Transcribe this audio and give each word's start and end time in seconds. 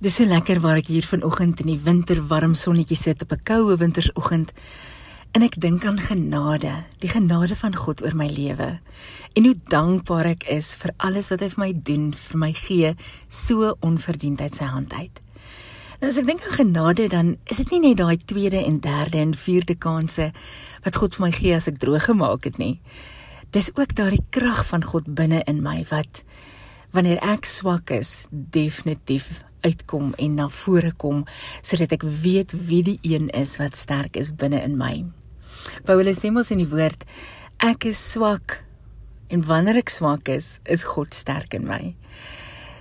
Dis 0.00 0.14
so 0.16 0.24
lekker 0.24 0.62
waar 0.64 0.78
ek 0.80 0.86
hier 0.88 1.04
vanoggend 1.04 1.58
in 1.60 1.68
die 1.68 1.82
winterwarm 1.84 2.54
sonnetjie 2.56 2.96
sit 2.96 3.20
op 3.20 3.34
'n 3.36 3.42
koue 3.44 3.74
wintersoggend 3.76 4.52
en 5.36 5.42
ek 5.42 5.60
dink 5.60 5.84
aan 5.84 6.00
genade, 6.00 6.72
die 7.00 7.08
genade 7.08 7.54
van 7.54 7.76
God 7.76 8.00
oor 8.02 8.16
my 8.16 8.26
lewe 8.26 8.80
en 9.36 9.44
hoe 9.44 9.54
dankbaar 9.68 10.26
ek 10.26 10.44
is 10.48 10.74
vir 10.74 10.94
alles 10.96 11.28
wat 11.28 11.40
hy 11.40 11.48
vir 11.48 11.60
my 11.60 11.72
doen, 11.84 12.14
vir 12.14 12.38
my 12.38 12.52
gee, 12.52 12.94
so 13.28 13.76
onverdiend 13.80 14.40
uit 14.40 14.54
sy 14.54 14.64
hand 14.64 14.92
uit. 14.92 15.20
Nou 16.00 16.08
as 16.08 16.16
ek 16.16 16.26
dink 16.26 16.40
aan 16.48 16.56
genade 16.64 17.08
dan 17.08 17.36
is 17.44 17.58
dit 17.58 17.70
nie 17.70 17.80
net 17.80 17.98
daai 17.98 18.16
tweede 18.16 18.64
en 18.64 18.80
derde 18.80 19.18
en 19.18 19.34
vierde 19.34 19.74
kansse 19.74 20.32
wat 20.82 20.96
God 20.96 21.14
vir 21.14 21.26
my 21.26 21.32
gee 21.32 21.54
as 21.54 21.68
ek 21.68 21.78
droog 21.78 22.04
gemaak 22.04 22.44
het 22.44 22.56
nie. 22.56 22.80
Dis 23.52 23.70
ook 23.76 23.94
daardie 23.94 24.24
krag 24.30 24.64
van 24.66 24.82
God 24.82 25.14
binne 25.14 25.42
in 25.44 25.62
my 25.62 25.84
wat 25.90 26.24
wanneer 26.90 27.20
ek 27.20 27.44
swak 27.44 27.90
is, 27.90 28.26
definitief 28.30 29.44
uitkom 29.66 30.14
en 30.18 30.34
na 30.38 30.48
vore 30.62 30.92
kom 30.96 31.24
sodat 31.62 31.94
ek 31.98 32.06
weet 32.22 32.54
wie 32.68 32.82
die 32.86 32.98
een 33.02 33.30
is 33.36 33.56
wat 33.60 33.78
sterk 33.78 34.16
is 34.16 34.34
binne 34.34 34.62
in 34.62 34.76
my. 34.80 35.04
Paulus 35.84 36.20
sê 36.22 36.32
mos 36.32 36.50
in 36.50 36.62
die 36.62 36.70
woord 36.70 37.06
ek 37.60 37.88
is 37.90 38.00
swak 38.12 38.60
en 39.30 39.44
wanneer 39.46 39.78
ek 39.80 39.92
swak 39.92 40.28
is, 40.32 40.58
is 40.64 40.82
God 40.96 41.14
sterk 41.14 41.54
in 41.54 41.68
my. 41.68 41.94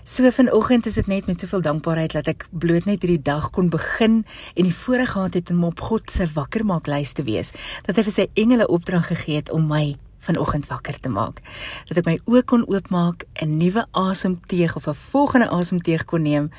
So 0.09 0.25
vanoggend 0.33 0.87
is 0.89 0.95
dit 0.97 1.07
net 1.07 1.27
met 1.29 1.39
soveel 1.39 1.61
dankbaarheid 1.61 2.15
dat 2.17 2.31
ek 2.31 2.47
bloot 2.49 2.87
net 2.89 3.03
hierdie 3.05 3.21
dag 3.21 3.51
kon 3.53 3.69
begin 3.69 4.23
en 4.55 4.65
die 4.65 4.73
gehad 4.73 5.37
het 5.37 5.51
om 5.53 5.63
op 5.63 5.79
God 5.85 6.09
se 6.09 6.25
wakkermaaklys 6.33 7.13
te 7.13 7.23
wees. 7.23 7.53
Dat 7.85 7.95
hy 7.95 8.03
vir 8.07 8.15
sy 8.15 8.25
engele 8.33 8.67
opdrag 8.67 9.05
gegee 9.13 9.35
het 9.43 9.51
om 9.53 9.67
my 9.69 9.97
vanoggend 10.19 10.67
wakker 10.67 10.99
te 10.99 11.09
maak. 11.09 11.41
Dat 11.87 11.97
ek 11.97 12.05
my 12.05 12.17
oë 12.25 12.43
kon 12.45 12.67
oopmaak, 12.67 13.25
'n 13.41 13.57
nuwe 13.57 13.85
asemteug 13.91 14.75
of 14.75 14.87
'n 14.87 14.93
volgende 14.93 15.49
asemteug 15.49 16.05
kon 16.05 16.21
neem 16.21 16.51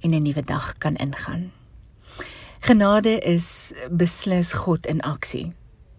en 0.00 0.10
'n 0.14 0.22
nuwe 0.22 0.42
dag 0.42 0.78
kan 0.78 0.96
ingaan. 0.96 1.52
Genade 2.58 3.18
is 3.20 3.72
beslis 3.90 4.52
God 4.52 4.86
in 4.86 5.00
aksie. 5.00 5.52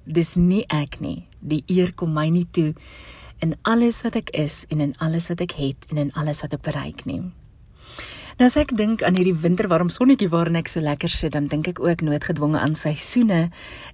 Dis 0.04 0.36
nie 0.36 0.66
ek 0.68 1.00
nie. 1.00 1.28
Die 1.40 1.64
eer 1.66 1.94
kom 1.94 2.14
my 2.14 2.30
nie 2.30 2.48
toe 2.52 2.74
in 3.40 3.56
alles 3.62 4.02
wat 4.02 4.16
ek 4.16 4.30
is 4.36 4.66
en 4.70 4.80
in 4.84 4.96
alles 4.98 5.30
wat 5.32 5.42
ek 5.42 5.52
het 5.52 5.86
en 5.90 5.98
in 5.98 6.12
alles 6.14 6.42
wat 6.42 6.54
ek 6.54 6.62
bereik 6.62 7.06
nie. 7.06 7.22
Nou 8.40 8.48
as 8.48 8.54
ek 8.56 8.70
dink 8.72 9.02
aan 9.04 9.18
hierdie 9.20 9.36
winterwarm 9.36 9.90
sonnetjie 9.92 10.30
waarin 10.32 10.56
ek 10.56 10.70
so 10.72 10.80
lekker 10.80 11.12
sit, 11.12 11.34
dan 11.36 11.50
dink 11.52 11.68
ek 11.68 11.80
ook 11.84 12.00
noodgedwonge 12.08 12.56
aan 12.56 12.72
seisoene 12.80 13.50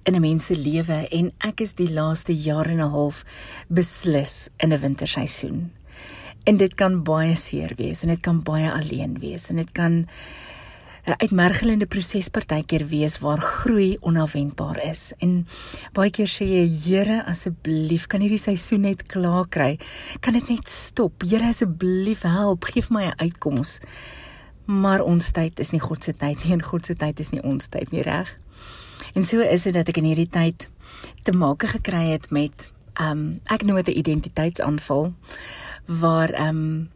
in 0.05 0.13
'n 0.13 0.21
mens 0.21 0.45
se 0.45 0.53
lewe 0.53 1.07
en 1.09 1.31
ek 1.41 1.61
is 1.65 1.73
die 1.73 1.89
laaste 1.89 2.29
jaar 2.29 2.69
en 2.69 2.77
'n 2.77 2.93
half 2.93 3.25
beslis 3.73 4.49
in 4.61 4.69
'n 4.69 4.81
winterseisoen. 4.81 5.71
En 6.45 6.57
dit 6.57 6.75
kan 6.75 7.03
baie 7.03 7.35
seer 7.35 7.73
wees 7.77 8.03
en 8.03 8.09
dit 8.09 8.21
kan 8.21 8.43
baie 8.43 8.69
alleen 8.71 9.17
wees 9.19 9.49
en 9.49 9.55
dit 9.55 9.71
kan 9.71 10.05
'n 11.07 11.17
uitmergelende 11.17 11.87
proses 11.87 12.29
partykeer 12.29 12.87
wees 12.87 13.19
waar 13.19 13.41
groei 13.41 13.97
onafwendbaar 14.01 14.77
is. 14.91 15.13
En 15.17 15.47
baie 15.93 16.11
keer 16.11 16.27
sê 16.27 16.45
jy, 16.45 16.69
Here, 16.85 17.23
asseblief, 17.25 18.07
kan 18.07 18.21
hierdie 18.21 18.37
seisoen 18.37 18.81
net 18.81 19.07
klaar 19.07 19.47
kry? 19.49 19.79
Kan 20.19 20.33
dit 20.33 20.49
net 20.49 20.67
stop? 20.67 21.23
Here, 21.23 21.47
asseblief 21.47 22.21
help, 22.21 22.63
gee 22.63 22.81
vir 22.81 22.93
my 22.93 23.05
'n 23.05 23.17
uitkoms. 23.17 23.79
Maar 24.65 25.03
ons 25.05 25.31
tyd 25.31 25.59
is 25.59 25.69
nie 25.69 25.81
God 25.81 26.03
se 26.03 26.13
tyd 26.13 26.43
nie 26.43 26.53
en 26.53 26.63
God 26.63 26.85
se 26.85 26.95
tyd 26.95 27.19
is 27.19 27.29
nie 27.29 27.43
ons 27.43 27.67
tyd 27.67 27.91
nie, 27.91 28.01
reg? 28.01 28.31
En 29.13 29.25
so 29.25 29.39
is 29.39 29.63
dit 29.63 29.73
dat 29.73 29.89
ek 29.89 29.99
in 30.01 30.09
hierdie 30.09 30.29
tyd 30.31 30.67
te 31.23 31.31
make 31.31 31.67
gekry 31.67 32.09
het 32.13 32.31
met 32.31 32.69
ehm 32.95 33.11
um, 33.11 33.23
ek 33.51 33.63
noem 33.67 33.83
dit 33.83 33.93
'n 33.93 33.99
identiteitsaanval 33.99 35.13
waar 35.85 36.29
ehm 36.29 36.47
um, 36.47 36.89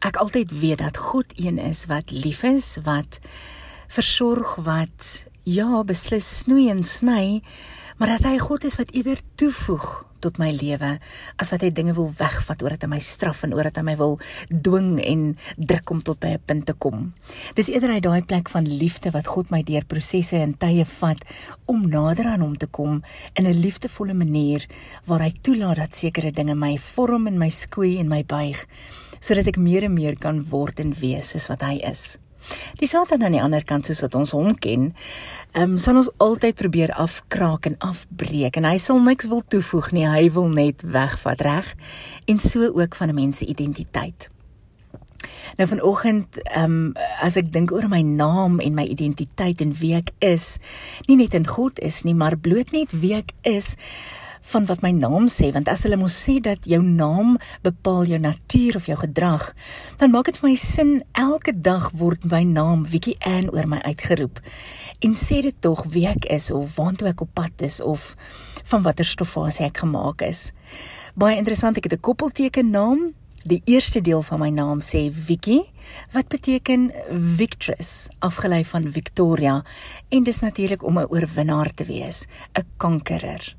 ek 0.00 0.16
altyd 0.16 0.58
weet 0.60 0.78
dat 0.78 0.96
God 0.96 1.32
een 1.36 1.58
is 1.58 1.86
wat 1.86 2.10
lief 2.10 2.42
is, 2.42 2.78
wat 2.82 3.20
versorg, 3.88 4.54
wat 4.54 5.26
ja, 5.42 5.84
beslis 5.84 6.38
snoei 6.38 6.68
en 6.70 6.84
sny, 6.84 7.42
maar 7.96 8.08
dat 8.08 8.22
hy 8.22 8.38
God 8.38 8.64
is 8.64 8.76
wat 8.76 8.90
eerder 8.90 9.20
toevoeg 9.34 10.07
tot 10.20 10.38
my 10.38 10.50
lewe 10.52 10.98
as 11.36 11.50
wat 11.54 11.64
hy 11.64 11.70
dinge 11.70 11.94
wil 11.96 12.12
wegvat 12.18 12.62
oor 12.62 12.76
dit 12.76 12.86
hy 12.86 12.90
my 12.92 13.00
straf 13.02 13.44
en 13.46 13.54
oor 13.56 13.68
dit 13.68 13.80
hy 13.80 13.84
my 13.86 13.96
wil 14.00 14.18
dwing 14.50 14.98
en 15.02 15.24
druk 15.56 15.90
om 15.90 16.02
tot 16.02 16.20
by 16.20 16.34
'n 16.36 16.44
punt 16.46 16.66
te 16.66 16.74
kom. 16.74 17.12
Dis 17.54 17.68
eerder 17.68 17.90
uit 17.90 18.02
daai 18.02 18.22
plek 18.22 18.48
van 18.48 18.66
liefde 18.66 19.10
wat 19.10 19.26
God 19.26 19.50
my 19.50 19.62
deur 19.62 19.84
prosesse 19.84 20.36
en 20.36 20.56
tye 20.56 20.84
vat 20.84 21.24
om 21.66 21.88
nader 21.88 22.26
aan 22.26 22.40
hom 22.40 22.56
te 22.56 22.66
kom 22.66 23.02
in 23.34 23.46
'n 23.46 23.60
liefdevolle 23.60 24.14
manier 24.14 24.66
waar 25.06 25.20
hy 25.20 25.32
toelaat 25.42 25.76
dat 25.76 25.96
sekere 25.96 26.32
dinge 26.32 26.54
my 26.54 26.78
vorm 26.78 27.26
en 27.26 27.38
my 27.38 27.50
skoei 27.50 27.98
en 27.98 28.08
my 28.08 28.24
buig 28.24 28.66
sodat 29.20 29.46
ek 29.46 29.56
meer 29.56 29.82
en 29.88 29.94
meer 29.94 30.16
kan 30.16 30.44
word 30.50 30.80
en 30.80 30.94
wees 31.00 31.30
soos 31.34 31.48
wat 31.50 31.62
hy 31.62 31.78
is. 31.82 32.18
Die 32.80 32.86
Satan 32.86 33.22
aan 33.22 33.36
die 33.36 33.42
ander 33.42 33.64
kant 33.64 33.86
soos 33.86 34.00
wat 34.04 34.14
ons 34.14 34.32
hom 34.36 34.54
ken, 34.54 34.94
ehm 35.52 35.74
um, 35.74 35.76
sal 35.78 35.96
ons 35.96 36.10
altyd 36.22 36.54
probeer 36.54 36.92
afkraak 36.92 37.66
en 37.66 37.78
afbreek 37.78 38.56
en 38.56 38.64
hy 38.68 38.76
sal 38.78 39.00
niks 39.02 39.28
wil 39.28 39.42
toevoeg 39.42 39.92
nie, 39.92 40.06
hy 40.08 40.30
wil 40.32 40.48
net 40.48 40.82
wegvat, 40.82 41.40
reg? 41.40 41.74
En 42.26 42.38
so 42.38 42.68
ook 42.68 42.94
van 42.94 43.08
'n 43.08 43.14
mens 43.14 43.38
se 43.38 43.46
identiteit. 43.46 44.28
Nou 45.56 45.68
vanoggend, 45.68 46.42
ehm 46.42 46.64
um, 46.64 46.92
as 47.20 47.36
ek 47.36 47.52
dink 47.52 47.72
oor 47.72 47.88
my 47.88 48.00
naam 48.00 48.60
en 48.60 48.74
my 48.74 48.84
identiteit 48.84 49.60
en 49.60 49.72
wie 49.80 49.94
ek 49.98 50.12
is, 50.18 50.58
nie 51.06 51.16
net 51.16 51.34
in 51.34 51.46
God 51.46 51.80
is 51.80 52.02
nie, 52.02 52.14
maar 52.14 52.38
bloot 52.38 52.70
net 52.70 52.92
wie 52.92 53.14
ek 53.14 53.32
is, 53.42 53.74
van 54.48 54.66
wat 54.66 54.80
my 54.80 54.90
naam 54.96 55.28
sê 55.28 55.50
want 55.52 55.68
as 55.68 55.82
hulle 55.84 55.98
mos 56.00 56.16
sê 56.24 56.38
dat 56.40 56.64
jou 56.64 56.80
naam 56.82 57.36
bepaal 57.62 58.08
jou 58.08 58.18
natuur 58.18 58.76
of 58.76 58.86
jou 58.88 58.96
gedrag 58.96 59.50
dan 60.00 60.10
maak 60.14 60.30
dit 60.30 60.38
vir 60.40 60.48
my 60.48 60.56
sin 60.56 60.92
elke 61.12 61.52
dag 61.52 61.90
word 61.92 62.24
my 62.30 62.42
naam 62.48 62.86
Wiki 62.88 63.16
Ann 63.26 63.50
oor 63.52 63.66
my 63.68 63.80
uitgeroep. 63.84 64.40
En 65.04 65.14
sê 65.14 65.42
dit 65.44 65.56
tog 65.60 65.84
wie 65.92 66.06
ek 66.08 66.28
is 66.32 66.50
of 66.54 66.76
waartoe 66.78 67.10
ek 67.12 67.22
op 67.26 67.34
pad 67.36 67.64
is 67.66 67.80
of 67.84 68.14
van 68.70 68.82
watter 68.86 69.06
stofasie 69.06 69.66
ek 69.68 69.82
gemaak 69.84 70.24
is. 70.26 70.50
Baie 71.18 71.36
interessant 71.36 71.76
ek 71.76 71.90
het 71.90 71.98
'n 71.98 72.06
koppelteken 72.08 72.70
naam. 72.70 73.12
Die 73.44 73.62
eerste 73.64 74.00
deel 74.00 74.22
van 74.22 74.40
my 74.40 74.50
naam 74.50 74.80
sê 74.80 75.10
Vicky 75.12 75.60
wat 76.12 76.28
beteken 76.28 76.92
victress 77.36 78.08
afgelei 78.18 78.64
van 78.64 78.92
Victoria. 78.92 79.64
En 80.08 80.22
dis 80.22 80.40
natuurlik 80.40 80.82
om 80.82 80.98
'n 80.98 81.08
oorwinnaar 81.08 81.74
te 81.74 81.84
wees, 81.84 82.26
'n 82.54 82.66
kankerer. 82.76 83.56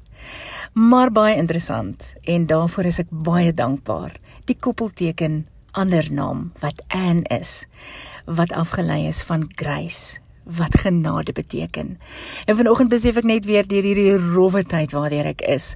Maar 0.73 1.11
baie 1.11 1.35
interessant 1.35 2.13
en 2.23 2.45
daarvoor 2.45 2.85
is 2.85 2.99
ek 3.01 3.09
baie 3.09 3.53
dankbaar. 3.53 4.13
Die 4.45 4.57
koppelteken 4.57 5.47
ander 5.71 6.07
naam 6.13 6.51
wat 6.61 6.83
Anne 6.87 7.25
is 7.39 7.65
wat 8.25 8.53
afgelei 8.53 9.07
is 9.07 9.23
van 9.25 9.47
grace 9.55 10.19
wat 10.49 10.79
genade 10.81 11.31
beteken. 11.31 11.99
En 12.45 12.55
vanoggend 12.55 12.89
besef 12.89 13.17
ek 13.21 13.27
net 13.29 13.45
weer 13.45 13.67
deur 13.69 13.85
hierdie 13.85 14.17
rowwe 14.17 14.63
tyd 14.65 14.93
waardeur 14.97 15.29
ek 15.29 15.43
is, 15.45 15.75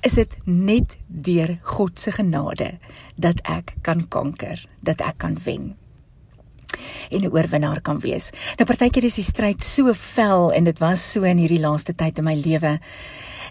is 0.00 0.16
dit 0.16 0.36
net 0.48 0.96
deur 1.06 1.58
God 1.76 2.00
se 2.00 2.12
genade 2.16 2.78
dat 3.20 3.40
ek 3.44 3.74
kan 3.84 4.06
kanker, 4.08 4.60
dat 4.80 5.04
ek 5.04 5.20
kan 5.24 5.36
wen 5.44 5.74
en 7.10 7.20
'n 7.20 7.30
oorwinnaar 7.30 7.80
kan 7.80 8.00
wees. 8.00 8.30
Nou 8.56 8.66
partykeer 8.66 9.04
is 9.04 9.14
die 9.14 9.24
stryd 9.24 9.62
so 9.62 9.92
vel 9.92 10.52
en 10.52 10.64
dit 10.64 10.78
was 10.78 11.12
so 11.12 11.22
in 11.22 11.38
hierdie 11.38 11.60
laaste 11.60 11.94
tyd 11.94 12.18
in 12.18 12.24
my 12.24 12.34
lewe 12.34 12.80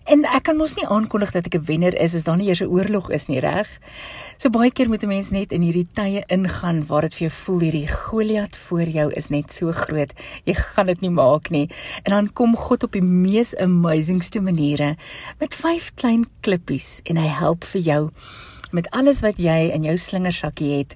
En 0.04 0.26
ek 0.28 0.50
kan 0.50 0.58
mos 0.60 0.74
nie 0.76 0.88
aankondig 0.92 1.32
dat 1.32 1.46
ek 1.48 1.56
'n 1.56 1.66
wenner 1.66 1.96
is 1.96 2.16
as 2.16 2.24
daar 2.28 2.38
nie 2.38 2.48
eers 2.48 2.62
'n 2.62 2.68
oorlog 2.68 3.10
is 3.10 3.28
nie, 3.28 3.40
reg? 3.40 3.68
So 4.38 4.50
baie 4.50 4.72
keer 4.72 4.90
moet 4.90 5.04
'n 5.04 5.08
mens 5.08 5.30
net 5.32 5.52
in 5.52 5.62
hierdie 5.62 5.88
tye 5.94 6.24
ingaan 6.28 6.86
waar 6.88 7.02
dit 7.02 7.14
vir 7.16 7.28
jou 7.28 7.32
voel 7.32 7.60
hierdie 7.60 7.88
Goliat 7.88 8.56
voor 8.56 8.88
jou 8.88 9.12
is 9.12 9.30
net 9.30 9.54
so 9.54 9.72
groot. 9.72 10.14
Jy 10.44 10.54
gaan 10.54 10.86
dit 10.86 11.02
nie 11.02 11.10
maak 11.10 11.50
nie. 11.50 11.70
En 12.04 12.12
dan 12.12 12.34
kom 12.34 12.56
God 12.56 12.84
op 12.84 12.92
die 12.92 13.02
mees 13.02 13.56
amazingste 13.56 14.42
maniere 14.42 14.98
met 15.40 15.56
vyf 15.56 15.94
klein 15.96 16.26
klippies 16.42 17.00
en 17.04 17.16
hy 17.18 17.28
help 17.28 17.64
vir 17.64 17.82
jou 17.82 18.12
met 18.74 18.90
alles 18.90 19.22
wat 19.22 19.38
jy 19.38 19.70
in 19.76 19.86
jou 19.86 19.94
slingersakkie 19.98 20.72
het 20.80 20.96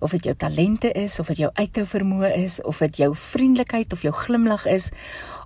of 0.00 0.14
dit 0.14 0.24
jou 0.30 0.34
talente 0.38 0.90
is 0.96 1.18
of 1.20 1.28
dit 1.32 1.42
jou 1.42 1.50
uithou 1.58 1.84
vermoë 1.86 2.30
is 2.38 2.60
of 2.62 2.80
dit 2.84 3.02
jou 3.02 3.10
vriendelikheid 3.16 3.92
of 3.92 4.04
jou 4.06 4.12
glimlag 4.14 4.64
is 4.70 4.88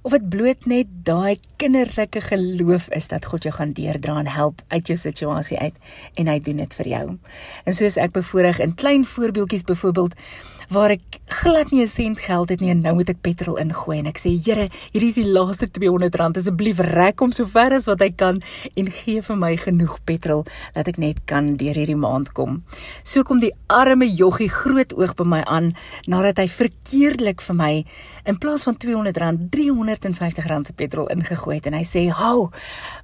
of 0.02 0.14
dit 0.14 0.29
bloot 0.31 0.67
net 0.70 0.90
daai 1.06 1.40
kinderlike 1.62 2.23
geloof 2.29 2.88
is 2.94 3.08
dat 3.11 3.26
God 3.26 3.46
jou 3.46 3.55
gaan 3.55 3.75
deurdra 3.75 4.19
en 4.20 4.31
help 4.31 4.62
uit 4.69 4.93
jou 4.93 4.99
situasie 4.99 5.58
uit 5.58 5.79
en 6.14 6.31
hy 6.31 6.38
doen 6.43 6.62
dit 6.62 6.75
vir 6.79 6.90
jou. 6.94 7.05
En 7.67 7.75
soos 7.75 7.99
ek 7.99 8.14
bevoorreg 8.14 8.62
in 8.62 8.75
klein 8.79 9.06
voorbeeldjies 9.06 9.67
byvoorbeeld 9.67 10.14
waar 10.73 10.94
ek 10.94 11.21
glad 11.43 11.71
nie 11.71 11.83
'n 11.83 11.89
sent 11.89 12.19
geld 12.19 12.49
het 12.49 12.61
nie 12.61 12.71
en 12.71 12.81
nou 12.81 12.94
moet 12.94 13.09
ek 13.09 13.21
petrol 13.21 13.56
ingooi 13.59 13.99
en 13.99 14.06
ek 14.06 14.19
sê 14.19 14.31
Here, 14.44 14.69
hier 14.93 15.03
is 15.03 15.15
die 15.15 15.27
laaste 15.27 15.67
R200 15.67 16.39
asseblief 16.39 16.79
rek 16.79 17.19
hom 17.19 17.33
so 17.33 17.44
ver 17.44 17.73
as 17.75 17.87
wat 17.87 17.99
hy 18.00 18.11
kan 18.11 18.43
en 18.77 18.87
gee 18.91 19.23
vir 19.23 19.37
my 19.37 19.56
genoeg 19.56 19.99
petrol 20.05 20.44
dat 20.75 20.87
ek 20.89 20.99
net 20.99 21.19
kan 21.27 21.56
deur 21.56 21.75
hierdie 21.75 21.99
maand 21.99 22.33
kom. 22.33 22.62
So 23.03 23.25
kom 23.25 23.41
die 23.41 23.53
arme 23.67 24.06
joggie 24.06 24.49
groot 24.49 24.94
oog 24.94 25.17
by 25.17 25.25
my 25.25 25.43
aan 25.43 25.75
nadat 26.06 26.39
hy 26.39 26.47
verkeerdelik 26.47 27.41
vir 27.41 27.56
my 27.56 27.85
in 28.25 28.39
plaas 28.39 28.62
van 28.62 28.77
R200 28.79 29.19
R350 29.50 30.67
se 30.67 30.73
petrol 30.73 31.09
ingegooi 31.09 31.56
het 31.56 31.67
en 31.67 31.75
hy 31.75 31.83
sê, 31.83 32.09
"Hou, 32.11 32.50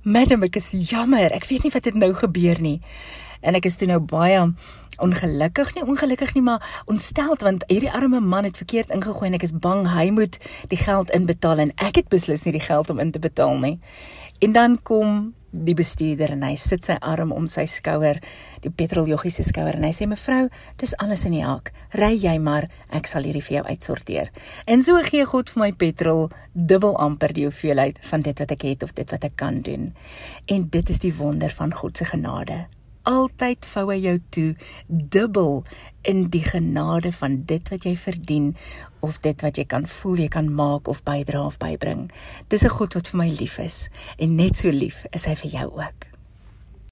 madam, 0.05 0.45
ek 0.45 0.57
is 0.57 0.71
jammer. 0.71 1.33
Ek 1.33 1.49
weet 1.49 1.65
nie 1.65 1.73
wat 1.75 1.85
het 1.85 1.95
nou 1.95 2.15
gebeur 2.15 2.61
nie." 2.61 2.81
En 3.41 3.59
ek 3.59 3.69
is 3.71 3.77
toe 3.77 3.89
nou 3.91 4.01
baie 4.01 4.43
ongelukkig 4.99 5.75
nie 5.75 5.85
ongelukkig 5.87 6.35
nie 6.35 6.43
maar 6.43 6.83
ontsteld 6.91 7.45
want 7.47 7.65
hierdie 7.71 7.93
arme 7.93 8.21
man 8.21 8.45
het 8.45 8.57
verkeerd 8.59 8.91
ingegooi 8.91 9.29
en 9.31 9.39
ek 9.39 9.47
is 9.47 9.55
bang 9.55 9.87
hy 9.95 10.09
moet 10.11 10.41
die 10.73 10.81
geld 10.81 11.13
inbetaal 11.15 11.63
en 11.63 11.75
ek 11.77 12.03
het 12.03 12.09
beslis 12.11 12.43
nie 12.47 12.57
die 12.57 12.65
geld 12.65 12.91
om 12.91 12.99
in 12.99 13.15
te 13.15 13.23
betaal 13.23 13.59
nie. 13.63 13.77
En 14.43 14.53
dan 14.53 14.79
kom 14.83 15.35
die 15.51 15.75
bestuurder 15.75 16.35
en 16.35 16.45
hy 16.45 16.53
sit 16.61 16.85
sy 16.85 16.99
arm 17.01 17.33
om 17.33 17.47
sy 17.49 17.65
skouer, 17.71 18.21
die 18.63 18.71
petroljoggie 18.71 19.33
se 19.33 19.47
skouer 19.49 19.79
en 19.79 19.87
hy 19.89 19.93
sê 19.97 20.07
mevrou, 20.07 20.45
dis 20.81 20.93
alles 21.03 21.25
in 21.27 21.39
die 21.39 21.45
hak. 21.45 21.73
Ry 21.97 22.13
jy 22.21 22.37
maar, 22.43 22.69
ek 22.95 23.09
sal 23.09 23.25
hierdie 23.27 23.43
vir 23.47 23.59
jou 23.59 23.65
uitsorteer. 23.71 24.33
En 24.69 24.85
so 24.85 25.01
gee 25.09 25.25
God 25.27 25.51
vir 25.55 25.65
my 25.65 25.71
petrol 25.73 26.27
dubbel 26.53 26.99
amper 27.01 27.33
die 27.35 27.49
hoeveelheid 27.49 28.03
van 28.11 28.27
dit 28.29 28.45
wat 28.45 28.57
ek 28.59 28.67
het 28.69 28.85
of 28.85 28.95
dit 28.99 29.15
wat 29.17 29.25
ek 29.25 29.39
kan 29.41 29.63
doen. 29.65 29.95
En 30.47 30.69
dit 30.69 30.91
is 30.93 31.01
die 31.01 31.15
wonder 31.17 31.55
van 31.55 31.73
God 31.75 31.97
se 31.97 32.13
genade 32.13 32.67
altyd 33.09 33.65
vou 33.73 33.87
hy 33.89 33.97
jou 34.03 34.17
toe 34.37 34.49
dubbel 34.87 35.63
in 36.09 36.27
die 36.33 36.45
genade 36.45 37.13
van 37.17 37.41
dit 37.49 37.73
wat 37.73 37.87
jy 37.89 37.95
verdien 37.97 38.51
of 39.05 39.21
dit 39.25 39.45
wat 39.45 39.61
jy 39.61 39.65
kan 39.69 39.89
voel 39.89 40.25
jy 40.25 40.29
kan 40.33 40.51
maak 40.53 40.91
of 40.93 41.03
bydra 41.09 41.47
of 41.49 41.57
bybring. 41.63 42.11
Dis 42.49 42.65
'n 42.65 42.77
God 42.77 42.95
wat 42.95 43.09
vir 43.09 43.19
my 43.19 43.31
lief 43.31 43.59
is 43.59 43.89
en 44.19 44.37
net 44.37 44.57
so 44.57 44.69
lief 44.71 45.05
is 45.13 45.25
hy 45.25 45.35
vir 45.35 45.51
jou 45.51 45.69
ook. 45.73 46.08